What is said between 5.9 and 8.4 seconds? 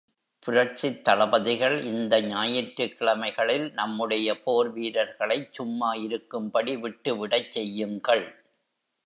இருக்கும்படி விட்டு விடச் செய்யுங்கள்.